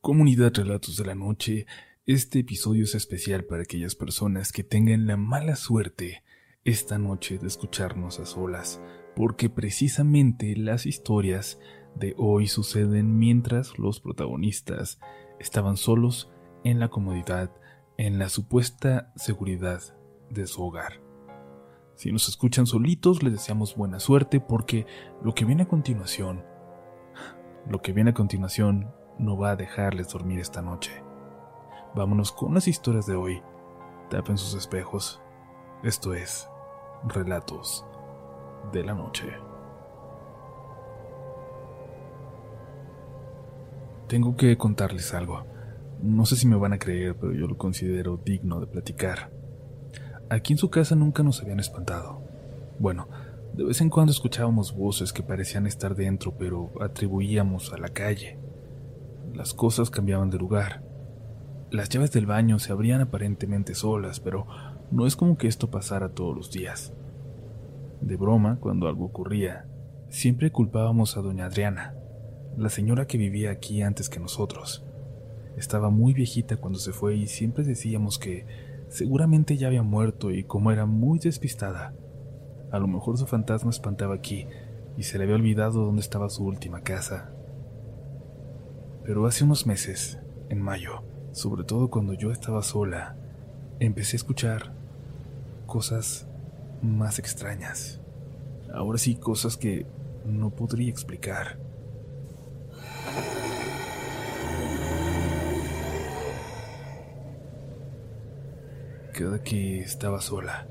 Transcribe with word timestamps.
Comunidad 0.00 0.52
Relatos 0.54 0.96
de 0.96 1.04
la 1.04 1.14
Noche, 1.14 1.66
este 2.06 2.38
episodio 2.38 2.84
es 2.84 2.94
especial 2.94 3.44
para 3.44 3.64
aquellas 3.64 3.94
personas 3.94 4.50
que 4.50 4.64
tengan 4.64 5.06
la 5.06 5.18
mala 5.18 5.56
suerte 5.56 6.24
esta 6.64 6.98
noche 6.98 7.36
de 7.36 7.46
escucharnos 7.46 8.18
a 8.18 8.24
solas, 8.24 8.80
porque 9.14 9.50
precisamente 9.50 10.56
las 10.56 10.86
historias 10.86 11.58
de 11.96 12.14
hoy 12.16 12.46
suceden 12.46 13.18
mientras 13.18 13.78
los 13.78 14.00
protagonistas 14.00 14.98
estaban 15.38 15.76
solos 15.76 16.30
en 16.64 16.80
la 16.80 16.88
comodidad, 16.88 17.54
en 17.98 18.18
la 18.18 18.30
supuesta 18.30 19.12
seguridad 19.16 19.82
de 20.30 20.46
su 20.46 20.62
hogar. 20.62 21.02
Si 21.94 22.10
nos 22.10 22.26
escuchan 22.26 22.64
solitos, 22.64 23.22
les 23.22 23.34
deseamos 23.34 23.76
buena 23.76 24.00
suerte 24.00 24.40
porque 24.40 24.86
lo 25.22 25.34
que 25.34 25.44
viene 25.44 25.64
a 25.64 25.68
continuación, 25.68 26.42
lo 27.68 27.82
que 27.82 27.92
viene 27.92 28.12
a 28.12 28.14
continuación 28.14 28.94
no 29.20 29.36
va 29.36 29.50
a 29.50 29.56
dejarles 29.56 30.08
dormir 30.08 30.40
esta 30.40 30.62
noche. 30.62 31.04
Vámonos 31.94 32.32
con 32.32 32.54
las 32.54 32.66
historias 32.66 33.06
de 33.06 33.14
hoy. 33.14 33.42
Tapen 34.08 34.38
sus 34.38 34.54
espejos. 34.54 35.20
Esto 35.82 36.14
es 36.14 36.48
Relatos 37.04 37.84
de 38.72 38.82
la 38.82 38.94
Noche. 38.94 39.28
Tengo 44.08 44.36
que 44.36 44.56
contarles 44.56 45.12
algo. 45.14 45.44
No 46.02 46.24
sé 46.24 46.36
si 46.36 46.46
me 46.46 46.56
van 46.56 46.72
a 46.72 46.78
creer, 46.78 47.14
pero 47.16 47.32
yo 47.32 47.46
lo 47.46 47.58
considero 47.58 48.16
digno 48.16 48.58
de 48.58 48.66
platicar. 48.66 49.30
Aquí 50.30 50.54
en 50.54 50.58
su 50.58 50.70
casa 50.70 50.94
nunca 50.96 51.22
nos 51.22 51.42
habían 51.42 51.60
espantado. 51.60 52.22
Bueno, 52.78 53.06
de 53.52 53.64
vez 53.64 53.80
en 53.82 53.90
cuando 53.90 54.12
escuchábamos 54.12 54.74
voces 54.74 55.12
que 55.12 55.22
parecían 55.22 55.66
estar 55.66 55.94
dentro, 55.94 56.36
pero 56.38 56.70
atribuíamos 56.80 57.72
a 57.72 57.78
la 57.78 57.88
calle. 57.88 58.38
Las 59.34 59.54
cosas 59.54 59.90
cambiaban 59.90 60.30
de 60.30 60.38
lugar. 60.38 60.82
Las 61.70 61.88
llaves 61.88 62.10
del 62.10 62.26
baño 62.26 62.58
se 62.58 62.72
abrían 62.72 63.00
aparentemente 63.00 63.74
solas, 63.74 64.18
pero 64.20 64.46
no 64.90 65.06
es 65.06 65.14
como 65.14 65.38
que 65.38 65.46
esto 65.46 65.70
pasara 65.70 66.10
todos 66.10 66.36
los 66.36 66.50
días. 66.50 66.92
De 68.00 68.16
broma, 68.16 68.58
cuando 68.60 68.88
algo 68.88 69.04
ocurría, 69.04 69.66
siempre 70.08 70.50
culpábamos 70.50 71.16
a 71.16 71.20
doña 71.20 71.46
Adriana, 71.46 71.94
la 72.56 72.68
señora 72.68 73.06
que 73.06 73.18
vivía 73.18 73.52
aquí 73.52 73.82
antes 73.82 74.08
que 74.08 74.18
nosotros. 74.18 74.84
Estaba 75.56 75.90
muy 75.90 76.12
viejita 76.12 76.56
cuando 76.56 76.78
se 76.78 76.92
fue 76.92 77.14
y 77.14 77.26
siempre 77.26 77.62
decíamos 77.62 78.18
que 78.18 78.46
seguramente 78.88 79.56
ya 79.56 79.68
había 79.68 79.82
muerto 79.82 80.32
y 80.32 80.42
como 80.42 80.72
era 80.72 80.86
muy 80.86 81.20
despistada, 81.20 81.94
a 82.72 82.78
lo 82.78 82.88
mejor 82.88 83.16
su 83.16 83.26
fantasma 83.26 83.70
espantaba 83.70 84.14
aquí 84.14 84.46
y 84.96 85.04
se 85.04 85.18
le 85.18 85.24
había 85.24 85.36
olvidado 85.36 85.84
dónde 85.84 86.02
estaba 86.02 86.28
su 86.28 86.44
última 86.44 86.80
casa. 86.80 87.32
Pero 89.04 89.26
hace 89.26 89.44
unos 89.44 89.66
meses, 89.66 90.18
en 90.50 90.60
mayo, 90.60 91.02
sobre 91.32 91.64
todo 91.64 91.88
cuando 91.88 92.12
yo 92.12 92.30
estaba 92.30 92.62
sola, 92.62 93.16
empecé 93.78 94.16
a 94.16 94.18
escuchar 94.18 94.72
cosas 95.66 96.26
más 96.82 97.18
extrañas. 97.18 98.00
Ahora 98.72 98.98
sí, 98.98 99.16
cosas 99.16 99.56
que 99.56 99.86
no 100.24 100.50
podría 100.50 100.90
explicar. 100.90 101.58
Cada 109.14 109.42
que 109.42 109.80
estaba 109.80 110.20
sola, 110.20 110.66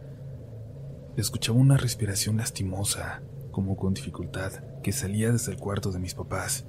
escuchaba 1.18 1.57
una 1.57 1.78
respiración 1.78 2.38
lastimosa, 2.38 3.22
como 3.51 3.75
con 3.75 3.94
dificultad, 3.94 4.53
que 4.81 4.91
salía 4.91 5.31
desde 5.31 5.51
el 5.51 5.57
cuarto 5.57 5.91
de 5.91 6.00
mis 6.00 6.13
papás 6.13 6.66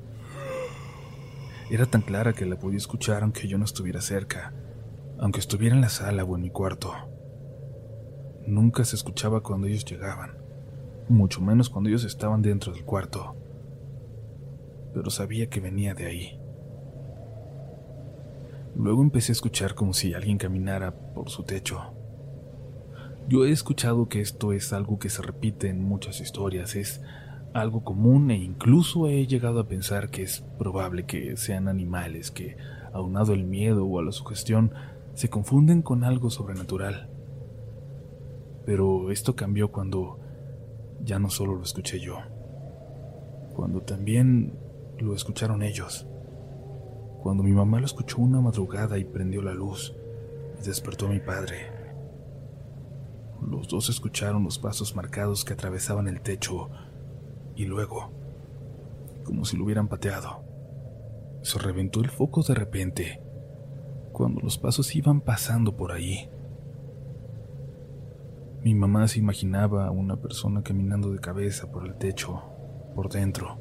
era 1.70 1.86
tan 1.86 2.02
clara 2.02 2.32
que 2.32 2.46
la 2.46 2.58
podía 2.58 2.78
escuchar 2.78 3.22
aunque 3.22 3.46
yo 3.46 3.56
no 3.56 3.64
estuviera 3.64 4.00
cerca, 4.00 4.52
aunque 5.18 5.38
estuviera 5.38 5.74
en 5.74 5.80
la 5.80 5.88
sala 5.88 6.24
o 6.24 6.34
en 6.34 6.42
mi 6.42 6.50
cuarto. 6.50 6.92
Nunca 8.46 8.84
se 8.84 8.96
escuchaba 8.96 9.42
cuando 9.42 9.68
ellos 9.68 9.84
llegaban, 9.84 10.38
mucho 11.08 11.40
menos 11.40 11.70
cuando 11.70 11.88
ellos 11.88 12.04
estaban 12.04 12.42
dentro 12.42 12.72
del 12.72 12.84
cuarto, 12.84 13.36
pero 14.92 15.10
sabía 15.10 15.48
que 15.48 15.60
venía 15.60 15.94
de 15.94 16.06
ahí. 16.06 16.40
Luego 18.74 19.02
empecé 19.02 19.32
a 19.32 19.34
escuchar 19.34 19.74
como 19.74 19.92
si 19.92 20.14
alguien 20.14 20.38
caminara 20.38 20.94
por 21.14 21.30
su 21.30 21.44
techo. 21.44 21.94
Yo 23.28 23.44
he 23.44 23.52
escuchado 23.52 24.08
que 24.08 24.20
esto 24.20 24.52
es 24.52 24.72
algo 24.72 24.98
que 24.98 25.08
se 25.08 25.22
repite 25.22 25.68
en 25.68 25.84
muchas 25.84 26.20
historias, 26.20 26.74
es 26.74 27.00
algo 27.52 27.82
común 27.82 28.30
e 28.30 28.36
incluso 28.36 29.08
he 29.08 29.26
llegado 29.26 29.60
a 29.60 29.68
pensar 29.68 30.10
que 30.10 30.22
es 30.22 30.40
probable 30.58 31.04
que 31.04 31.36
sean 31.36 31.68
animales 31.68 32.30
que, 32.30 32.56
aunado 32.92 33.32
al 33.32 33.44
miedo 33.44 33.86
o 33.86 33.98
a 33.98 34.04
la 34.04 34.12
sugestión, 34.12 34.72
se 35.14 35.28
confunden 35.28 35.82
con 35.82 36.04
algo 36.04 36.30
sobrenatural. 36.30 37.10
Pero 38.64 39.10
esto 39.10 39.34
cambió 39.34 39.72
cuando 39.72 40.20
ya 41.02 41.18
no 41.18 41.30
solo 41.30 41.56
lo 41.56 41.62
escuché 41.62 41.98
yo, 41.98 42.18
cuando 43.54 43.82
también 43.82 44.58
lo 44.98 45.14
escucharon 45.14 45.62
ellos. 45.62 46.06
Cuando 47.22 47.42
mi 47.42 47.52
mamá 47.52 47.80
lo 47.80 47.86
escuchó 47.86 48.18
una 48.18 48.40
madrugada 48.40 48.96
y 48.96 49.04
prendió 49.04 49.42
la 49.42 49.52
luz 49.52 49.94
y 50.58 50.66
despertó 50.66 51.06
a 51.06 51.10
mi 51.10 51.20
padre. 51.20 51.80
Los 53.46 53.68
dos 53.68 53.88
escucharon 53.90 54.44
los 54.44 54.58
pasos 54.58 54.94
marcados 54.94 55.44
que 55.44 55.54
atravesaban 55.54 56.08
el 56.08 56.20
techo 56.20 56.70
y 57.60 57.66
luego, 57.66 58.10
como 59.22 59.44
si 59.44 59.54
lo 59.58 59.64
hubieran 59.64 59.86
pateado, 59.86 60.42
se 61.42 61.58
reventó 61.58 62.00
el 62.00 62.08
foco 62.08 62.42
de 62.42 62.54
repente 62.54 63.20
cuando 64.12 64.40
los 64.40 64.56
pasos 64.56 64.96
iban 64.96 65.20
pasando 65.20 65.76
por 65.76 65.92
ahí. 65.92 66.30
Mi 68.64 68.74
mamá 68.74 69.06
se 69.08 69.18
imaginaba 69.18 69.86
a 69.86 69.90
una 69.90 70.16
persona 70.16 70.62
caminando 70.62 71.12
de 71.12 71.18
cabeza 71.18 71.70
por 71.70 71.86
el 71.86 71.96
techo, 71.96 72.42
por 72.94 73.10
dentro, 73.10 73.58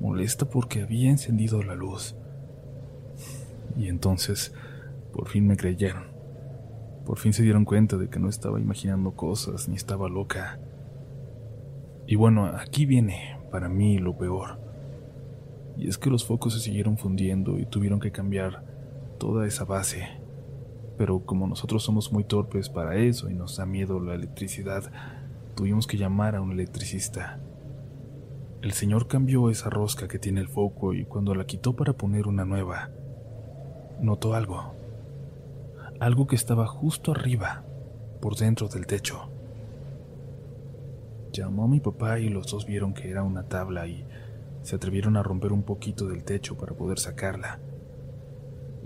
molesta 0.00 0.50
porque 0.50 0.82
había 0.82 1.08
encendido 1.08 1.62
la 1.62 1.76
luz. 1.76 2.16
Y 3.76 3.86
entonces, 3.86 4.52
por 5.12 5.28
fin 5.28 5.46
me 5.46 5.56
creyeron. 5.56 6.08
Por 7.06 7.18
fin 7.18 7.32
se 7.32 7.44
dieron 7.44 7.64
cuenta 7.64 7.96
de 7.96 8.08
que 8.08 8.18
no 8.18 8.28
estaba 8.28 8.58
imaginando 8.60 9.12
cosas 9.12 9.68
ni 9.68 9.76
estaba 9.76 10.08
loca. 10.08 10.58
Y 12.08 12.16
bueno, 12.16 12.46
aquí 12.46 12.86
viene 12.86 13.38
para 13.50 13.68
mí 13.68 13.98
lo 13.98 14.16
peor. 14.16 14.58
Y 15.76 15.88
es 15.88 15.98
que 15.98 16.08
los 16.08 16.24
focos 16.24 16.54
se 16.54 16.60
siguieron 16.60 16.96
fundiendo 16.96 17.58
y 17.58 17.66
tuvieron 17.66 18.00
que 18.00 18.12
cambiar 18.12 18.64
toda 19.18 19.46
esa 19.46 19.66
base. 19.66 20.08
Pero 20.96 21.26
como 21.26 21.46
nosotros 21.46 21.82
somos 21.82 22.10
muy 22.10 22.24
torpes 22.24 22.70
para 22.70 22.96
eso 22.96 23.28
y 23.28 23.34
nos 23.34 23.58
da 23.58 23.66
miedo 23.66 24.00
la 24.00 24.14
electricidad, 24.14 24.90
tuvimos 25.54 25.86
que 25.86 25.98
llamar 25.98 26.34
a 26.34 26.40
un 26.40 26.52
electricista. 26.52 27.40
El 28.62 28.72
señor 28.72 29.06
cambió 29.06 29.50
esa 29.50 29.68
rosca 29.68 30.08
que 30.08 30.18
tiene 30.18 30.40
el 30.40 30.48
foco 30.48 30.94
y 30.94 31.04
cuando 31.04 31.34
la 31.34 31.44
quitó 31.44 31.76
para 31.76 31.92
poner 31.92 32.26
una 32.26 32.46
nueva, 32.46 32.88
notó 34.00 34.34
algo. 34.34 34.74
Algo 36.00 36.26
que 36.26 36.36
estaba 36.36 36.66
justo 36.66 37.12
arriba, 37.12 37.66
por 38.22 38.34
dentro 38.34 38.68
del 38.68 38.86
techo. 38.86 39.30
Llamó 41.32 41.64
a 41.64 41.68
mi 41.68 41.80
papá 41.80 42.18
y 42.18 42.28
los 42.28 42.50
dos 42.50 42.66
vieron 42.66 42.94
que 42.94 43.10
era 43.10 43.22
una 43.22 43.48
tabla 43.48 43.86
y 43.86 44.06
se 44.62 44.76
atrevieron 44.76 45.16
a 45.16 45.22
romper 45.22 45.52
un 45.52 45.62
poquito 45.62 46.08
del 46.08 46.24
techo 46.24 46.56
para 46.56 46.74
poder 46.74 46.98
sacarla. 46.98 47.60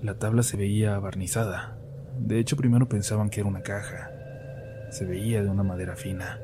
La 0.03 0.19
tabla 0.19 0.43
se 0.43 0.57
veía 0.57 0.99
barnizada. 0.99 1.79
De 2.19 2.39
hecho, 2.39 2.57
primero 2.57 2.89
pensaban 2.89 3.31
que 3.31 3.41
era 3.41 3.49
una 3.49 3.63
caja. 3.63 4.11
Se 4.91 5.07
veía 5.07 5.43
de 5.43 5.49
una 5.49 5.63
madera 5.63 5.97
fina. 5.97 6.41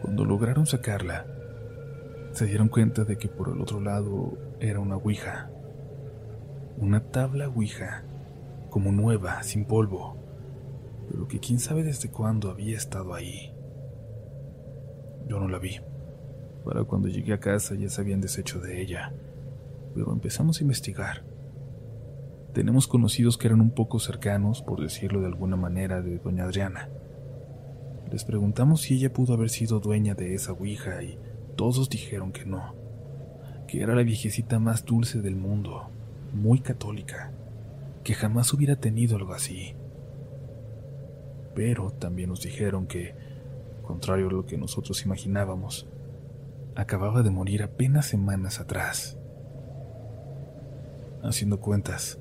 Cuando 0.00 0.24
lograron 0.24 0.66
sacarla, 0.66 1.26
se 2.32 2.46
dieron 2.46 2.68
cuenta 2.68 3.04
de 3.04 3.16
que 3.16 3.28
por 3.28 3.48
el 3.48 3.60
otro 3.60 3.80
lado 3.80 4.38
era 4.60 4.80
una 4.80 4.96
ouija. 4.96 5.50
Una 6.76 7.00
tabla 7.00 7.48
ouija, 7.48 8.04
como 8.70 8.92
nueva, 8.92 9.42
sin 9.42 9.64
polvo. 9.64 10.16
pero 11.10 11.28
que 11.28 11.38
quién 11.38 11.60
sabe 11.60 11.84
desde 11.84 12.10
cuándo 12.10 12.50
había 12.50 12.76
estado 12.76 13.14
ahí. 13.14 13.53
Yo 15.28 15.40
no 15.40 15.48
la 15.48 15.58
vi. 15.58 15.80
Para 16.64 16.84
cuando 16.84 17.08
llegué 17.08 17.32
a 17.32 17.40
casa 17.40 17.74
ya 17.74 17.88
se 17.88 18.00
habían 18.00 18.20
deshecho 18.20 18.58
de 18.58 18.80
ella, 18.80 19.12
pero 19.94 20.12
empezamos 20.12 20.58
a 20.58 20.62
investigar. 20.62 21.24
Tenemos 22.52 22.86
conocidos 22.86 23.36
que 23.36 23.48
eran 23.48 23.60
un 23.60 23.70
poco 23.70 23.98
cercanos, 23.98 24.62
por 24.62 24.80
decirlo 24.80 25.20
de 25.20 25.26
alguna 25.26 25.56
manera, 25.56 26.02
de 26.02 26.18
doña 26.18 26.44
Adriana. 26.44 26.88
Les 28.10 28.24
preguntamos 28.24 28.82
si 28.82 28.94
ella 28.94 29.12
pudo 29.12 29.34
haber 29.34 29.50
sido 29.50 29.80
dueña 29.80 30.14
de 30.14 30.34
esa 30.34 30.52
Ouija 30.52 31.02
y 31.02 31.18
todos 31.56 31.90
dijeron 31.90 32.32
que 32.32 32.44
no, 32.44 32.74
que 33.66 33.82
era 33.82 33.94
la 33.94 34.02
viejecita 34.02 34.58
más 34.58 34.84
dulce 34.84 35.20
del 35.20 35.36
mundo, 35.36 35.88
muy 36.32 36.60
católica, 36.60 37.32
que 38.04 38.14
jamás 38.14 38.52
hubiera 38.52 38.76
tenido 38.76 39.16
algo 39.16 39.32
así. 39.32 39.74
Pero 41.54 41.90
también 41.90 42.28
nos 42.28 42.42
dijeron 42.42 42.86
que, 42.86 43.14
contrario 43.84 44.28
a 44.28 44.32
lo 44.32 44.46
que 44.46 44.58
nosotros 44.58 45.04
imaginábamos, 45.04 45.86
acababa 46.74 47.22
de 47.22 47.30
morir 47.30 47.62
apenas 47.62 48.06
semanas 48.06 48.58
atrás. 48.58 49.16
Haciendo 51.22 51.60
cuentas, 51.60 52.18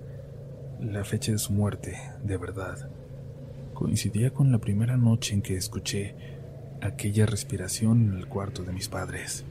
la 0.80 1.04
fecha 1.04 1.32
de 1.32 1.38
su 1.38 1.54
muerte, 1.54 1.98
de 2.24 2.38
verdad, 2.38 2.90
coincidía 3.74 4.32
con 4.32 4.52
la 4.52 4.60
primera 4.60 4.98
noche 4.98 5.34
en 5.34 5.42
que 5.42 5.58
escuché 5.58 6.16
aquella 6.82 7.26
respiración 7.26 8.14
en 8.14 8.20
el 8.20 8.28
cuarto 8.28 8.64
de 8.64 8.74
mis 8.74 8.90
padres. 8.90 9.46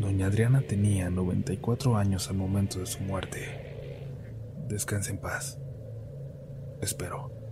Doña 0.00 0.26
Adriana 0.26 0.62
tenía 0.62 1.08
94 1.08 1.96
años 1.96 2.28
al 2.28 2.36
momento 2.36 2.80
de 2.80 2.86
su 2.86 3.00
muerte. 3.02 3.40
Descanse 4.68 5.12
en 5.12 5.18
paz. 5.18 5.58
Espero. 6.82 7.45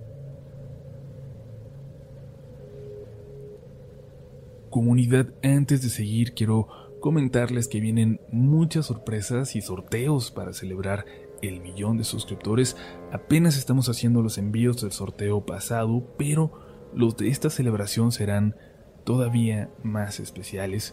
Comunidad, 4.74 5.28
antes 5.44 5.82
de 5.82 5.88
seguir 5.88 6.34
quiero 6.34 6.66
comentarles 6.98 7.68
que 7.68 7.78
vienen 7.78 8.20
muchas 8.32 8.86
sorpresas 8.86 9.54
y 9.54 9.60
sorteos 9.60 10.32
para 10.32 10.52
celebrar 10.52 11.06
el 11.42 11.60
millón 11.60 11.96
de 11.96 12.02
suscriptores. 12.02 12.76
Apenas 13.12 13.56
estamos 13.56 13.88
haciendo 13.88 14.20
los 14.20 14.36
envíos 14.36 14.82
del 14.82 14.90
sorteo 14.90 15.46
pasado, 15.46 16.12
pero 16.18 16.58
los 16.92 17.16
de 17.16 17.28
esta 17.28 17.50
celebración 17.50 18.10
serán 18.10 18.56
todavía 19.04 19.70
más 19.84 20.18
especiales. 20.18 20.92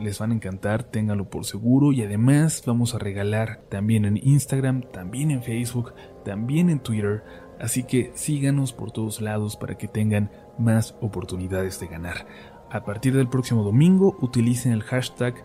Les 0.00 0.18
van 0.18 0.30
a 0.30 0.36
encantar, 0.36 0.84
ténganlo 0.84 1.28
por 1.28 1.44
seguro 1.44 1.92
y 1.92 2.00
además 2.00 2.62
vamos 2.64 2.94
a 2.94 2.98
regalar 2.98 3.60
también 3.68 4.06
en 4.06 4.16
Instagram, 4.16 4.90
también 4.90 5.30
en 5.32 5.42
Facebook, 5.42 5.92
también 6.24 6.70
en 6.70 6.80
Twitter, 6.80 7.24
así 7.60 7.82
que 7.82 8.10
síganos 8.14 8.72
por 8.72 8.90
todos 8.90 9.20
lados 9.20 9.58
para 9.58 9.76
que 9.76 9.86
tengan 9.86 10.30
más 10.58 10.96
oportunidades 11.00 11.80
de 11.80 11.86
ganar. 11.86 12.26
A 12.70 12.84
partir 12.84 13.14
del 13.14 13.28
próximo 13.28 13.62
domingo 13.62 14.16
utilicen 14.20 14.72
el 14.72 14.82
hashtag 14.82 15.44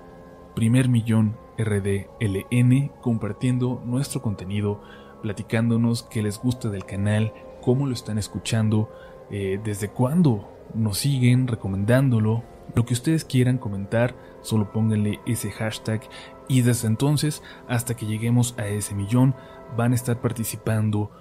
primer 0.55 0.89
millón 0.89 1.37
RDLN 1.57 2.91
compartiendo 3.01 3.81
nuestro 3.85 4.21
contenido, 4.21 4.81
platicándonos 5.21 6.03
qué 6.03 6.21
les 6.21 6.39
gusta 6.39 6.69
del 6.69 6.85
canal, 6.85 7.33
cómo 7.61 7.87
lo 7.87 7.93
están 7.93 8.17
escuchando, 8.17 8.89
eh, 9.29 9.59
desde 9.63 9.89
cuándo 9.89 10.49
nos 10.73 10.97
siguen, 10.97 11.47
recomendándolo. 11.47 12.43
Lo 12.75 12.85
que 12.85 12.93
ustedes 12.93 13.23
quieran 13.25 13.57
comentar, 13.57 14.15
solo 14.41 14.71
pónganle 14.71 15.19
ese 15.25 15.51
hashtag 15.51 16.01
y 16.47 16.61
desde 16.61 16.87
entonces 16.87 17.41
hasta 17.67 17.95
que 17.95 18.05
lleguemos 18.05 18.55
a 18.57 18.67
ese 18.67 18.95
millón 18.95 19.35
van 19.77 19.91
a 19.91 19.95
estar 19.95 20.21
participando 20.21 21.11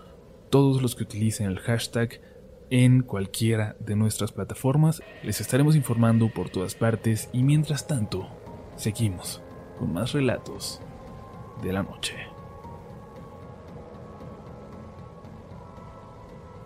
todos 0.50 0.82
los 0.82 0.94
que 0.94 1.04
utilicen 1.04 1.46
el 1.46 1.58
hashtag 1.60 2.20
en 2.72 3.02
cualquiera 3.02 3.76
de 3.80 3.96
nuestras 3.96 4.32
plataformas. 4.32 5.02
Les 5.22 5.42
estaremos 5.42 5.76
informando 5.76 6.30
por 6.32 6.48
todas 6.48 6.74
partes 6.74 7.28
y 7.34 7.42
mientras 7.42 7.86
tanto, 7.86 8.26
seguimos 8.76 9.42
con 9.78 9.92
más 9.92 10.12
relatos 10.12 10.80
de 11.62 11.70
la 11.74 11.82
noche. 11.82 12.14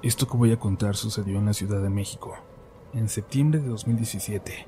Esto 0.01 0.29
que 0.29 0.37
voy 0.37 0.53
a 0.53 0.61
contar 0.61 0.95
sucedió 0.95 1.41
en 1.41 1.47
la 1.47 1.55
Ciudad 1.55 1.83
de 1.83 1.91
México, 1.91 2.37
en 2.95 3.09
septiembre 3.09 3.59
de 3.59 3.67
2017, 3.67 4.65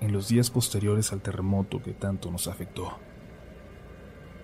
en 0.00 0.12
los 0.12 0.28
días 0.28 0.48
posteriores 0.48 1.12
al 1.12 1.20
terremoto 1.20 1.82
que 1.82 1.92
tanto 1.92 2.30
nos 2.30 2.46
afectó. 2.46 2.96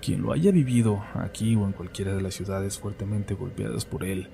Quien 0.03 0.21
lo 0.21 0.35
haya 0.35 0.53
vivido 0.53 1.03
aquí 1.15 1.57
o 1.57 1.65
en 1.65 1.73
cualquiera 1.73 2.15
de 2.15 2.21
las 2.21 2.35
ciudades 2.35 2.79
fuertemente 2.79 3.33
golpeadas 3.33 3.87
por 3.87 4.05
él, 4.05 4.29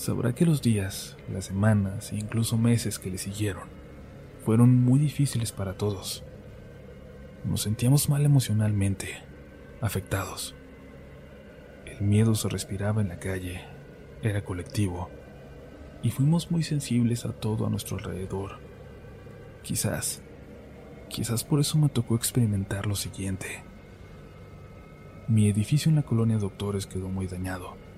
sabrá 0.00 0.34
que 0.34 0.46
los 0.46 0.62
días, 0.62 1.18
las 1.30 1.44
semanas 1.44 2.12
e 2.12 2.16
incluso 2.16 2.56
meses 2.56 2.98
que 2.98 3.10
le 3.10 3.18
siguieron 3.18 3.68
fueron 4.44 4.82
muy 4.82 4.98
difíciles 4.98 5.52
para 5.52 5.74
todos. 5.74 6.24
Nos 7.44 7.62
sentíamos 7.62 8.08
mal 8.08 8.24
emocionalmente, 8.24 9.08
afectados. 9.82 10.54
El 11.84 12.00
miedo 12.00 12.34
se 12.34 12.48
respiraba 12.48 13.02
en 13.02 13.08
la 13.08 13.18
calle, 13.18 13.60
era 14.22 14.42
colectivo, 14.42 15.10
y 16.02 16.10
fuimos 16.10 16.50
muy 16.50 16.62
sensibles 16.62 17.26
a 17.26 17.32
todo 17.32 17.66
a 17.66 17.70
nuestro 17.70 17.98
alrededor. 17.98 18.52
Quizás, 19.62 20.22
quizás 21.10 21.44
por 21.44 21.60
eso 21.60 21.76
me 21.76 21.90
tocó 21.90 22.16
experimentar 22.16 22.86
lo 22.86 22.96
siguiente. 22.96 23.64
Mi 25.28 25.50
edificio 25.50 25.90
en 25.90 25.96
la 25.96 26.02
colonia 26.04 26.38
Doctores 26.38 26.86
quedó 26.86 27.10
muy 27.10 27.26
dañado. 27.26 27.89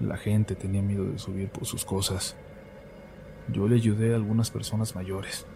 La 0.00 0.16
gente 0.16 0.54
tenía 0.54 0.82
miedo 0.82 1.04
de 1.04 1.18
subir 1.18 1.50
por 1.50 1.66
sus 1.66 1.84
cosas. 1.84 2.36
Yo 3.48 3.66
le 3.68 3.76
ayudé 3.76 4.12
a 4.12 4.16
algunas 4.16 4.50
personas 4.50 4.94
mayores 4.94 5.46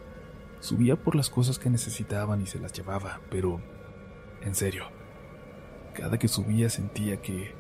Subía 0.62 0.94
por 0.94 1.16
las 1.16 1.28
cosas 1.28 1.58
que 1.58 1.68
necesitaban 1.70 2.40
y 2.40 2.46
se 2.46 2.60
las 2.60 2.72
llevaba, 2.72 3.20
pero, 3.32 3.60
en 4.42 4.54
serio, 4.54 4.84
cada 5.92 6.20
que 6.20 6.28
subía 6.28 6.70
sentía 6.70 7.20
que, 7.20 7.52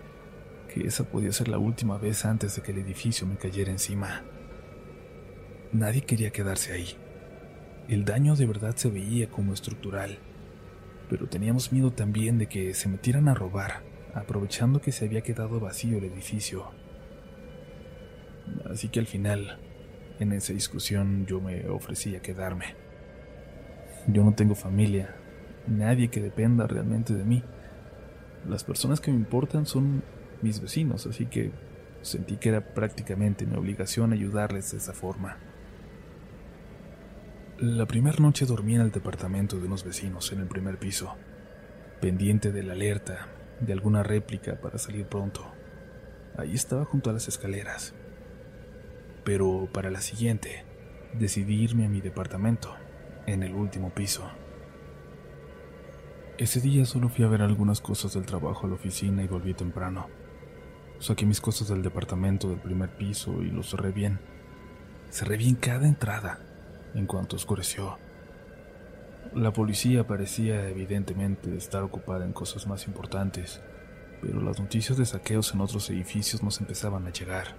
que 0.72 0.86
esa 0.86 1.02
podía 1.02 1.32
ser 1.32 1.48
la 1.48 1.58
última 1.58 1.98
vez 1.98 2.24
antes 2.24 2.54
de 2.54 2.62
que 2.62 2.70
el 2.70 2.78
edificio 2.78 3.26
me 3.26 3.36
cayera 3.36 3.72
encima. 3.72 4.22
Nadie 5.72 6.02
quería 6.02 6.30
quedarse 6.30 6.74
ahí. 6.74 6.96
El 7.88 8.04
daño 8.04 8.36
de 8.36 8.46
verdad 8.46 8.76
se 8.76 8.88
veía 8.88 9.28
como 9.28 9.52
estructural, 9.52 10.20
pero 11.10 11.26
teníamos 11.26 11.72
miedo 11.72 11.90
también 11.90 12.38
de 12.38 12.46
que 12.46 12.72
se 12.72 12.88
metieran 12.88 13.26
a 13.26 13.34
robar, 13.34 13.82
aprovechando 14.14 14.80
que 14.80 14.92
se 14.92 15.06
había 15.06 15.22
quedado 15.22 15.60
vacío 15.60 15.98
el 15.98 16.04
edificio. 16.04 16.70
Así 18.70 18.88
que 18.88 19.00
al 19.00 19.06
final, 19.06 19.58
en 20.18 20.32
esa 20.32 20.52
discusión 20.52 21.26
yo 21.26 21.40
me 21.40 21.68
ofrecí 21.68 22.14
a 22.16 22.20
quedarme. 22.20 22.76
Yo 24.06 24.24
no 24.24 24.34
tengo 24.34 24.54
familia, 24.54 25.14
nadie 25.66 26.08
que 26.08 26.20
dependa 26.20 26.66
realmente 26.66 27.14
de 27.14 27.24
mí. 27.24 27.42
Las 28.48 28.64
personas 28.64 29.00
que 29.00 29.12
me 29.12 29.18
importan 29.18 29.66
son 29.66 30.02
mis 30.42 30.60
vecinos, 30.60 31.06
así 31.06 31.26
que 31.26 31.52
sentí 32.02 32.36
que 32.36 32.48
era 32.48 32.74
prácticamente 32.74 33.46
mi 33.46 33.56
obligación 33.56 34.12
ayudarles 34.12 34.72
de 34.72 34.78
esa 34.78 34.92
forma. 34.92 35.38
La 37.58 37.86
primera 37.86 38.18
noche 38.18 38.44
dormí 38.44 38.74
en 38.74 38.80
el 38.80 38.90
departamento 38.90 39.58
de 39.58 39.66
unos 39.66 39.84
vecinos 39.84 40.32
en 40.32 40.40
el 40.40 40.48
primer 40.48 40.78
piso, 40.78 41.14
pendiente 42.00 42.50
de 42.50 42.64
la 42.64 42.72
alerta 42.72 43.28
de 43.64 43.72
alguna 43.72 44.02
réplica 44.02 44.60
para 44.60 44.78
salir 44.78 45.06
pronto. 45.06 45.42
Ahí 46.36 46.54
estaba 46.54 46.84
junto 46.84 47.10
a 47.10 47.12
las 47.12 47.28
escaleras. 47.28 47.94
Pero 49.24 49.68
para 49.72 49.90
la 49.90 50.00
siguiente, 50.00 50.64
decidí 51.14 51.62
irme 51.62 51.86
a 51.86 51.88
mi 51.88 52.00
departamento 52.00 52.74
en 53.26 53.42
el 53.42 53.54
último 53.54 53.90
piso. 53.90 54.28
Ese 56.38 56.60
día 56.60 56.84
solo 56.86 57.08
fui 57.08 57.24
a 57.24 57.28
ver 57.28 57.42
algunas 57.42 57.80
cosas 57.80 58.14
del 58.14 58.26
trabajo 58.26 58.66
a 58.66 58.68
la 58.68 58.74
oficina 58.74 59.22
y 59.22 59.28
volví 59.28 59.54
temprano. 59.54 60.08
Saqué 60.98 61.24
mis 61.26 61.40
cosas 61.40 61.68
del 61.68 61.82
departamento 61.82 62.48
del 62.48 62.58
primer 62.58 62.96
piso 62.96 63.42
y 63.42 63.50
los 63.50 63.70
cerré 63.70 63.92
bien. 63.92 64.18
Cerré 65.10 65.36
bien 65.36 65.54
cada 65.54 65.86
entrada 65.86 66.40
en 66.94 67.06
cuanto 67.06 67.36
oscureció. 67.36 67.98
La 69.34 69.52
policía 69.52 70.06
parecía 70.06 70.68
evidentemente 70.68 71.56
estar 71.56 71.82
ocupada 71.82 72.26
en 72.26 72.34
cosas 72.34 72.66
más 72.66 72.86
importantes, 72.86 73.62
pero 74.20 74.42
las 74.42 74.60
noticias 74.60 74.98
de 74.98 75.06
saqueos 75.06 75.54
en 75.54 75.62
otros 75.62 75.88
edificios 75.88 76.42
nos 76.42 76.60
empezaban 76.60 77.06
a 77.06 77.12
llegar. 77.12 77.56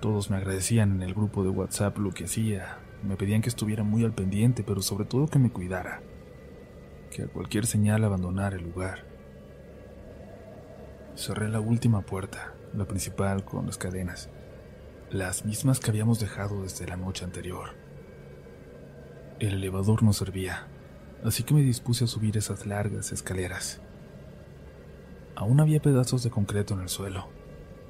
Todos 0.00 0.28
me 0.28 0.36
agradecían 0.36 0.92
en 0.92 1.02
el 1.02 1.14
grupo 1.14 1.44
de 1.44 1.50
WhatsApp 1.50 1.98
lo 1.98 2.10
que 2.10 2.24
hacía, 2.24 2.78
me 3.04 3.16
pedían 3.16 3.40
que 3.40 3.48
estuviera 3.48 3.84
muy 3.84 4.04
al 4.04 4.14
pendiente, 4.14 4.64
pero 4.64 4.82
sobre 4.82 5.04
todo 5.04 5.28
que 5.28 5.38
me 5.38 5.50
cuidara, 5.52 6.02
que 7.10 7.22
a 7.22 7.28
cualquier 7.28 7.66
señal 7.66 8.02
abandonara 8.02 8.56
el 8.56 8.64
lugar. 8.64 9.04
Cerré 11.14 11.48
la 11.48 11.60
última 11.60 12.02
puerta, 12.02 12.54
la 12.74 12.86
principal 12.86 13.44
con 13.44 13.66
las 13.66 13.78
cadenas, 13.78 14.28
las 15.10 15.44
mismas 15.44 15.78
que 15.78 15.90
habíamos 15.90 16.18
dejado 16.18 16.62
desde 16.62 16.86
la 16.86 16.96
noche 16.96 17.24
anterior. 17.24 17.85
El 19.38 19.52
elevador 19.52 20.02
no 20.02 20.14
servía, 20.14 20.66
así 21.22 21.42
que 21.42 21.52
me 21.52 21.60
dispuse 21.60 22.04
a 22.04 22.06
subir 22.06 22.38
esas 22.38 22.64
largas 22.64 23.12
escaleras. 23.12 23.82
Aún 25.34 25.60
había 25.60 25.82
pedazos 25.82 26.22
de 26.22 26.30
concreto 26.30 26.72
en 26.72 26.80
el 26.80 26.88
suelo, 26.88 27.28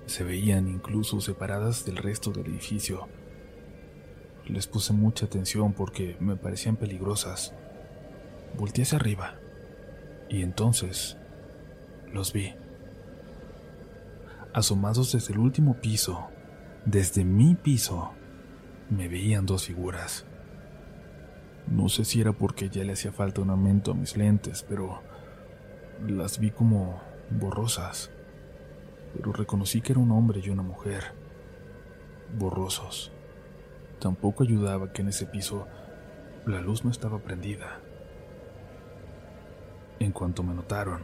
Se 0.07 0.23
veían 0.23 0.69
incluso 0.69 1.21
separadas 1.21 1.85
del 1.85 1.97
resto 1.97 2.31
del 2.31 2.47
edificio. 2.47 3.09
Les 4.47 4.69
puse 4.69 4.93
mucha 4.93 5.26
atención 5.26 5.73
porque 5.73 6.17
me 6.21 6.37
parecían 6.37 6.76
peligrosas. 6.76 7.53
Volté 8.57 8.83
hacia 8.83 8.99
arriba 8.99 9.35
y 10.29 10.43
entonces 10.43 11.17
los 12.12 12.33
vi. 12.33 12.55
Asomados 14.53 15.11
desde 15.11 15.33
el 15.35 15.41
último 15.41 15.75
piso, 15.81 16.29
desde 16.85 17.25
mi 17.25 17.57
piso, 17.57 18.12
me 18.88 19.09
veían 19.09 19.45
dos 19.45 19.65
figuras. 19.65 20.25
No 21.66 21.88
sé 21.88 22.04
si 22.04 22.20
era 22.20 22.32
porque 22.32 22.68
ya 22.68 22.85
le 22.85 22.92
hacía 22.92 23.12
falta 23.12 23.40
un 23.40 23.50
aumento 23.50 23.90
a 23.90 23.94
mis 23.94 24.16
lentes, 24.16 24.64
pero 24.68 25.02
las 26.06 26.38
vi 26.38 26.50
como 26.50 27.00
borrosas. 27.30 28.11
Pero 29.14 29.32
reconocí 29.32 29.80
que 29.80 29.92
era 29.92 30.00
un 30.00 30.12
hombre 30.12 30.40
y 30.44 30.50
una 30.50 30.62
mujer. 30.62 31.14
Borrosos. 32.38 33.12
Tampoco 33.99 34.44
ayudaba 34.44 34.92
que 34.92 35.02
en 35.02 35.08
ese 35.08 35.26
piso 35.26 35.66
la 36.46 36.61
luz 36.61 36.85
no 36.85 36.90
estaba 36.90 37.18
prendida. 37.18 37.80
En 39.99 40.12
cuanto 40.12 40.42
me 40.42 40.54
notaron, 40.54 41.02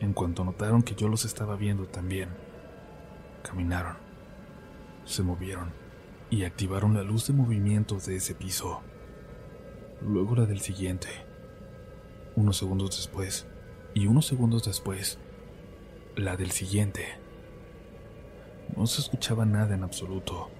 en 0.00 0.12
cuanto 0.12 0.44
notaron 0.44 0.82
que 0.82 0.94
yo 0.94 1.08
los 1.08 1.24
estaba 1.24 1.56
viendo 1.56 1.86
también, 1.86 2.30
caminaron, 3.42 3.96
se 5.04 5.22
movieron 5.22 5.70
y 6.30 6.44
activaron 6.44 6.94
la 6.94 7.02
luz 7.02 7.26
de 7.26 7.34
movimiento 7.34 7.98
de 7.98 8.16
ese 8.16 8.34
piso. 8.34 8.80
Luego 10.04 10.36
la 10.36 10.44
del 10.44 10.60
siguiente. 10.60 11.08
Unos 12.36 12.58
segundos 12.58 12.90
después, 12.96 13.46
y 13.94 14.06
unos 14.06 14.26
segundos 14.26 14.64
después, 14.64 15.18
la 16.14 16.36
del 16.36 16.50
siguiente. 16.50 17.18
No 18.76 18.86
se 18.86 19.00
escuchaba 19.00 19.46
nada 19.46 19.74
en 19.74 19.82
absoluto. 19.82 20.50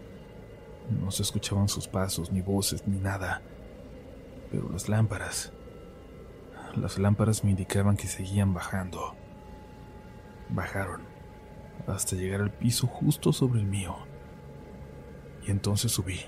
No 0.88 1.10
se 1.10 1.22
escuchaban 1.22 1.68
sus 1.68 1.88
pasos, 1.88 2.32
ni 2.32 2.40
voces, 2.40 2.88
ni 2.88 2.98
nada. 2.98 3.42
Pero 4.50 4.70
las 4.70 4.88
lámparas... 4.88 5.52
Las 6.76 6.98
lámparas 6.98 7.44
me 7.44 7.50
indicaban 7.50 7.96
que 7.96 8.08
seguían 8.08 8.54
bajando. 8.54 9.14
Bajaron 10.48 11.02
hasta 11.86 12.16
llegar 12.16 12.40
al 12.40 12.50
piso 12.50 12.86
justo 12.86 13.32
sobre 13.32 13.60
el 13.60 13.66
mío. 13.66 13.94
Y 15.46 15.50
entonces 15.50 15.92
subí. 15.92 16.20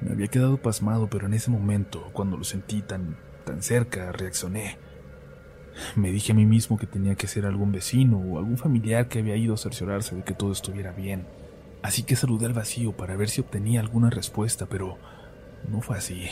Me 0.00 0.12
había 0.12 0.28
quedado 0.28 0.58
pasmado, 0.58 1.08
pero 1.08 1.26
en 1.26 1.34
ese 1.34 1.50
momento, 1.50 2.10
cuando 2.12 2.36
lo 2.36 2.44
sentí 2.44 2.82
tan, 2.82 3.16
tan 3.44 3.62
cerca, 3.62 4.12
reaccioné. 4.12 4.78
Me 5.96 6.12
dije 6.12 6.32
a 6.32 6.34
mí 6.34 6.46
mismo 6.46 6.78
que 6.78 6.86
tenía 6.86 7.14
que 7.14 7.26
ser 7.26 7.46
algún 7.46 7.72
vecino 7.72 8.18
o 8.18 8.38
algún 8.38 8.58
familiar 8.58 9.08
que 9.08 9.18
había 9.18 9.36
ido 9.36 9.54
a 9.54 9.58
cerciorarse 9.58 10.14
de 10.14 10.22
que 10.22 10.34
todo 10.34 10.52
estuviera 10.52 10.92
bien. 10.92 11.26
Así 11.82 12.02
que 12.02 12.16
saludé 12.16 12.46
al 12.46 12.54
vacío 12.54 12.96
para 12.96 13.16
ver 13.16 13.28
si 13.28 13.40
obtenía 13.40 13.80
alguna 13.80 14.10
respuesta, 14.10 14.66
pero 14.66 14.98
no 15.68 15.80
fue 15.80 15.98
así. 15.98 16.28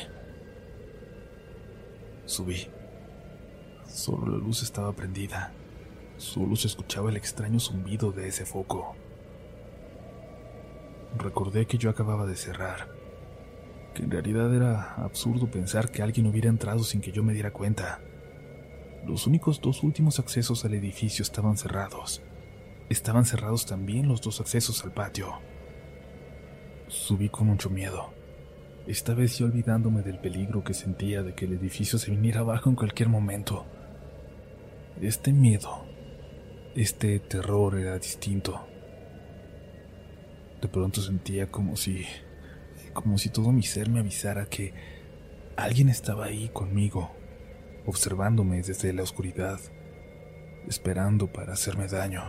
Subí. 2.25 2.69
Solo 3.87 4.33
la 4.33 4.39
luz 4.39 4.63
estaba 4.63 4.93
prendida. 4.93 5.53
Solo 6.17 6.57
se 6.57 6.69
escuchaba 6.69 7.11
el 7.11 7.17
extraño 7.17 7.59
zumbido 7.59 8.13
de 8.13 8.29
ese 8.29 8.47
foco. 8.47 8.95
Recordé 11.19 11.67
que 11.67 11.77
yo 11.77 11.91
acababa 11.91 12.27
de 12.27 12.37
cerrar, 12.37 12.89
que 13.93 14.03
en 14.03 14.11
realidad 14.11 14.55
era 14.55 14.95
absurdo 14.95 15.51
pensar 15.51 15.91
que 15.91 16.03
alguien 16.03 16.27
hubiera 16.27 16.49
entrado 16.49 16.83
sin 16.85 17.01
que 17.01 17.13
yo 17.13 17.23
me 17.23 17.33
diera 17.33 17.53
cuenta. 17.53 18.01
Los 19.07 19.27
únicos 19.27 19.61
dos 19.61 19.83
últimos 19.83 20.19
accesos 20.19 20.65
al 20.65 20.75
edificio 20.75 21.23
estaban 21.23 21.57
cerrados. 21.57 22.23
Estaban 22.89 23.25
cerrados 23.25 23.67
también 23.67 24.09
los 24.09 24.21
dos 24.21 24.41
accesos 24.41 24.85
al 24.85 24.93
patio. 24.93 25.41
Subí 26.89 27.29
con 27.29 27.47
mucho 27.47 27.71
miedo, 27.71 28.13
esta 28.87 29.15
vez 29.15 29.39
ya 29.39 29.47
olvidándome 29.47 30.03
del 30.03 30.19
peligro 30.19 30.65
que 30.65 30.75
sentía 30.75 31.23
de 31.23 31.35
que 31.35 31.45
el 31.45 31.53
edificio 31.53 31.99
se 31.99 32.11
viniera 32.11 32.41
abajo 32.41 32.69
en 32.69 32.75
cualquier 32.75 33.09
momento. 33.09 33.65
Este 35.01 35.33
miedo, 35.33 35.85
este 36.75 37.21
terror 37.21 37.79
era 37.79 37.97
distinto. 37.99 38.67
De 40.61 40.67
pronto 40.67 41.01
sentía 41.01 41.49
como 41.49 41.77
si, 41.77 42.05
como 42.93 43.19
si 43.19 43.29
todo 43.29 43.53
mi 43.53 43.63
ser 43.63 43.89
me 43.89 44.01
avisara 44.01 44.47
que 44.47 44.73
alguien 45.57 45.89
estaba 45.89 46.27
ahí 46.27 46.49
conmigo 46.49 47.11
observándome 47.87 48.63
desde 48.63 48.93
la 48.93 49.03
oscuridad, 49.03 49.61
esperando 50.69 51.33
para 51.33 51.55
hacerme 51.55 51.89
daño. 51.89 52.23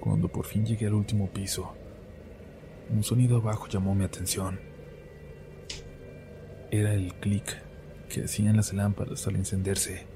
Cuando 0.00 0.28
por 0.28 0.44
fin 0.44 0.64
llegué 0.64 0.86
al 0.86 0.94
último 0.94 1.28
piso, 1.28 1.74
un 2.90 3.02
sonido 3.02 3.38
abajo 3.38 3.66
llamó 3.68 3.94
mi 3.94 4.04
atención. 4.04 4.60
Era 6.70 6.94
el 6.94 7.14
clic 7.14 7.62
que 8.08 8.24
hacían 8.24 8.56
las 8.56 8.72
lámparas 8.72 9.26
al 9.26 9.36
encenderse. 9.36 10.06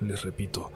Les 0.00 0.22
repito, 0.22 0.72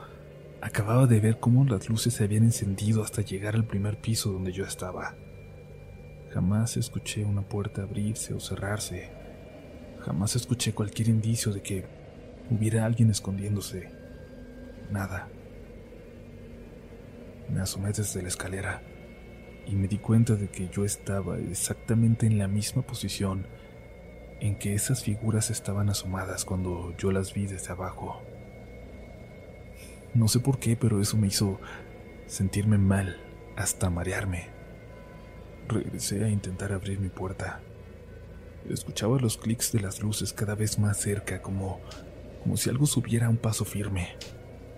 acababa 0.61 1.07
de 1.07 1.21
ver 1.21 1.39
cómo 1.39 1.65
las 1.65 1.89
luces 1.89 2.15
se 2.15 2.25
habían 2.25 2.45
encendido 2.45 3.03
hasta 3.03 3.23
llegar 3.23 3.55
al 3.55 3.67
primer 3.67 4.01
piso 4.01 4.33
donde 4.33 4.53
yo 4.53 4.65
estaba. 4.65 5.17
Jamás 6.31 6.77
escuché 6.77 7.25
una 7.25 7.43
puerta 7.43 7.83
abrirse 7.83 8.35
o 8.35 8.41
cerrarse. 8.41 9.11
Jamás 10.01 10.37
escuché 10.37 10.73
cualquier 10.73 11.09
indicio 11.09 11.53
de 11.53 11.63
que 11.63 11.85
hubiera 12.51 12.85
alguien 12.85 13.11
escondiéndose. 13.11 13.91
Nada. 14.91 15.29
Me 17.53 17.61
asomé 17.61 17.93
desde 17.93 18.21
la 18.21 18.29
escalera 18.29 18.83
y 19.67 19.75
me 19.75 19.89
di 19.89 19.99
cuenta 19.99 20.35
de 20.35 20.49
que 20.49 20.69
yo 20.69 20.85
estaba 20.85 21.39
exactamente 21.39 22.27
en 22.27 22.39
la 22.39 22.49
misma 22.49 22.83
posición 22.83 23.47
en 24.41 24.59
que 24.59 24.75
esas 24.75 25.03
figuras 25.03 25.51
estaban 25.51 25.89
asomadas 25.89 26.45
cuando 26.45 26.95
yo 26.97 27.11
las 27.11 27.35
vi 27.35 27.47
desde 27.47 27.73
abajo. 27.73 28.23
No 30.15 30.29
sé 30.29 30.41
por 30.41 30.59
qué, 30.59 30.77
pero 30.77 31.01
eso 31.01 31.17
me 31.17 31.27
hizo 31.27 31.59
sentirme 32.27 32.79
mal, 32.79 33.17
hasta 33.57 33.91
marearme. 33.91 34.58
Regresé 35.69 36.25
a 36.25 36.31
intentar 36.31 36.73
abrir 36.73 36.99
mi 36.99 37.11
puerta. 37.11 37.61
Escuchaba 38.71 39.19
los 39.19 39.37
clics 39.37 39.71
de 39.71 39.81
las 39.81 40.01
luces 40.03 40.33
cada 40.33 40.55
vez 40.55 40.79
más 40.79 40.97
cerca, 40.97 41.43
como, 41.43 41.81
como 42.43 42.57
si 42.57 42.71
algo 42.71 42.87
subiera 42.87 43.27
a 43.27 43.31
un 43.31 43.37
paso 43.37 43.67
firme. 43.67 44.17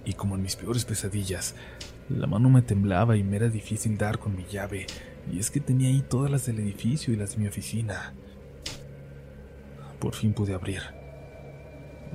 Y 0.04 0.14
como 0.14 0.34
en 0.34 0.42
mis 0.42 0.56
peores 0.56 0.84
pesadillas, 0.84 1.54
la 2.08 2.26
mano 2.26 2.50
me 2.50 2.62
temblaba 2.62 3.16
y 3.16 3.22
me 3.22 3.36
era 3.36 3.48
difícil 3.48 3.96
dar 3.96 4.18
con 4.18 4.34
mi 4.34 4.44
llave, 4.46 4.86
y 5.30 5.38
es 5.38 5.52
que 5.52 5.60
tenía 5.60 5.90
ahí 5.90 6.02
todas 6.02 6.28
las 6.28 6.46
del 6.46 6.58
edificio 6.58 7.14
y 7.14 7.16
las 7.16 7.32
de 7.32 7.38
mi 7.42 7.46
oficina. 7.46 8.14
Por 10.00 10.16
fin 10.16 10.32
pude 10.32 10.54
abrir. 10.54 10.82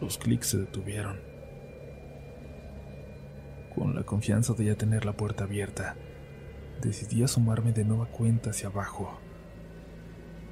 Los 0.01 0.17
clics 0.17 0.47
se 0.47 0.57
detuvieron. 0.57 1.21
Con 3.73 3.95
la 3.95 4.03
confianza 4.03 4.53
de 4.53 4.65
ya 4.65 4.75
tener 4.75 5.05
la 5.05 5.13
puerta 5.13 5.45
abierta, 5.45 5.95
decidí 6.81 7.23
asomarme 7.23 7.71
de 7.71 7.85
nueva 7.85 8.07
cuenta 8.07 8.51
hacia 8.51 8.69
abajo. 8.69 9.19